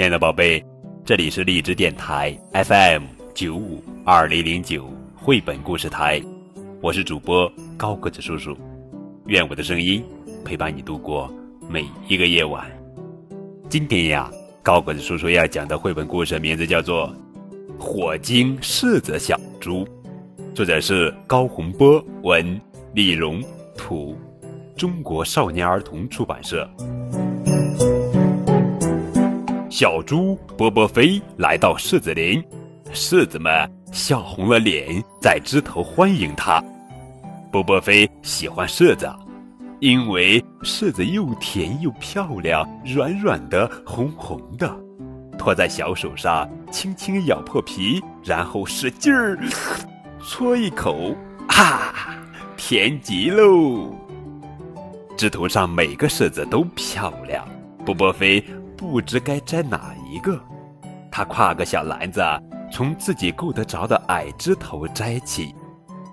[0.00, 0.64] 亲爱的宝贝，
[1.04, 3.02] 这里是荔枝电台 FM
[3.34, 6.22] 九五二零零九绘本故事台，
[6.80, 8.56] 我是主播高个子叔叔，
[9.26, 10.02] 愿我的声音
[10.42, 11.30] 陪伴你度过
[11.68, 12.66] 每一个夜晚。
[13.68, 14.30] 今天呀，
[14.62, 17.14] 高个子叔叔要讲的绘本故事名字叫做
[17.78, 19.84] 《火精柿子小猪》，
[20.54, 22.58] 作者是高洪波，文
[22.94, 23.44] 李荣，
[23.76, 24.16] 图，
[24.74, 26.66] 中国少年儿童出版社。
[29.70, 32.42] 小猪波波飞来到柿子林，
[32.92, 36.60] 柿子们笑红了脸，在枝头欢迎他。
[37.52, 39.08] 波波飞喜欢柿子，
[39.78, 44.68] 因为柿子又甜又漂亮，软软的，红红的。
[45.38, 49.38] 托在小手上，轻轻咬破皮，然后使劲儿
[50.20, 51.14] 搓一口，
[51.46, 51.94] 啊，
[52.56, 53.94] 甜极喽！
[55.16, 57.46] 枝头上每个柿子都漂亮，
[57.86, 58.44] 波波飞。
[58.80, 60.40] 不知该摘哪一个，
[61.12, 62.22] 他挎个小篮子，
[62.72, 65.54] 从自己够得着的矮枝头摘起，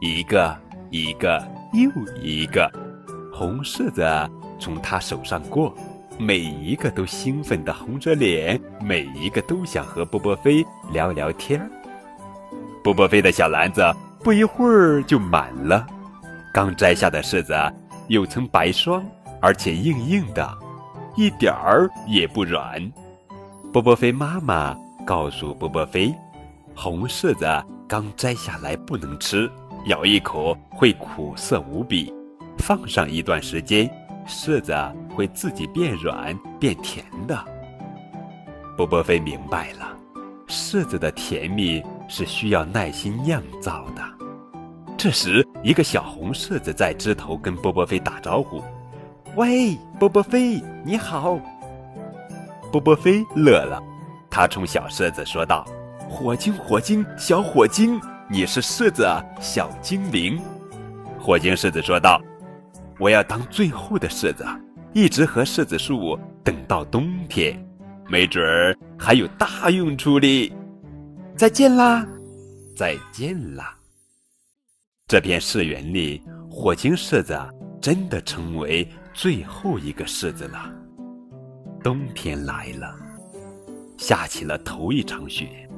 [0.00, 0.56] 一个
[0.88, 1.90] 一个又
[2.22, 2.70] 一个，
[3.34, 4.06] 红柿子
[4.60, 5.74] 从他手上过，
[6.20, 11.68] 每一个都兴奋地红着脸，每一个都想和波波飞聊聊天。
[12.84, 13.82] 波波飞的小篮子
[14.20, 15.84] 不一会儿就满了，
[16.54, 17.52] 刚摘下的柿子
[18.06, 19.04] 有层白霜，
[19.40, 20.58] 而且硬硬的。
[21.14, 22.80] 一点儿也不软。
[23.72, 26.14] 波波飞妈妈告诉波波飞，
[26.74, 27.46] 红柿子
[27.88, 29.50] 刚摘下来不能吃，
[29.86, 32.12] 咬一口会苦涩无比。
[32.58, 33.90] 放上一段时间，
[34.26, 34.74] 柿子
[35.14, 37.38] 会自己变软变甜的。
[38.76, 39.96] 波波飞明白了，
[40.48, 44.02] 柿子的甜蜜是需要耐心酿造的。
[44.96, 48.62] 这时，一个小红柿子在枝头跟波波飞打招呼。
[49.34, 51.40] 喂，波波飞，你好。
[52.70, 53.82] 波波飞乐了，
[54.28, 55.66] 他冲小柿子说道
[56.06, 57.98] ：“火精，火精，小火精，
[58.28, 59.08] 你是柿子
[59.40, 60.38] 小精灵。”
[61.18, 62.20] 火精柿子说道
[63.00, 64.44] ：“我要当最后的柿子，
[64.92, 67.58] 一直和柿子树等到冬天，
[68.10, 70.52] 没准儿还有大用处哩。”
[71.34, 72.06] 再见啦，
[72.76, 73.74] 再见啦。
[75.08, 77.34] 这片柿园里，火精柿子
[77.80, 78.86] 真的成为。
[79.14, 80.72] 最后一个柿子了。
[81.82, 82.94] 冬天来了，
[83.98, 85.68] 下起了头一场雪。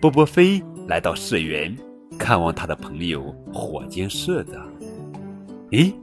[0.00, 1.74] 波波飞来到柿园，
[2.18, 4.60] 看望他的朋友火晶柿子。
[5.70, 5.94] 咦，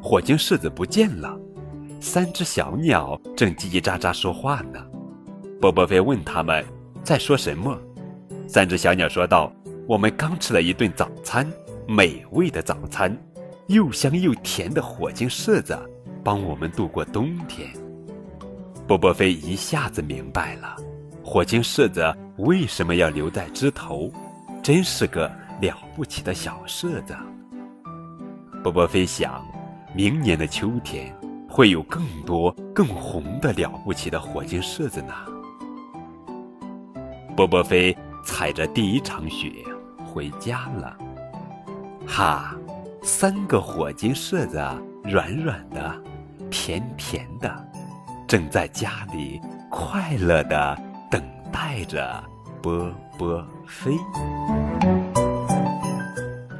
[0.00, 1.36] 火晶柿子不见了。
[2.00, 4.84] 三只小鸟正叽叽喳喳说话呢。
[5.60, 6.64] 波波飞问他们
[7.02, 7.78] 在说什么。
[8.46, 9.52] 三只小鸟说道
[9.88, 11.50] ：“我们刚吃了一顿早餐，
[11.88, 13.16] 美味的早餐，
[13.68, 15.76] 又香又甜的火晶柿子。”
[16.24, 17.70] 帮我们度过冬天。
[18.86, 20.76] 波波飞一下子明白了，
[21.24, 24.12] 火精柿子为什么要留在枝头，
[24.62, 27.16] 真是个了不起的小柿子。
[28.62, 29.44] 波波飞想，
[29.94, 31.14] 明年的秋天
[31.48, 35.14] 会有更多更红的了不起的火精柿子呢。
[37.36, 39.50] 波波飞踩着第一场雪
[40.04, 40.98] 回家了。
[42.06, 42.56] 哈，
[43.00, 44.58] 三个火精柿子
[45.04, 46.01] 软软的。
[46.64, 47.52] 甜甜的，
[48.24, 50.78] 正在家里快乐的
[51.10, 52.22] 等待着
[52.62, 53.96] 波波飞。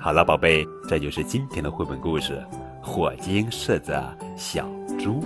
[0.00, 2.44] 好了，宝贝，这就是今天的绘本故事
[2.84, 3.96] 《火精柿子
[4.36, 4.68] 小
[4.98, 5.22] 猪》。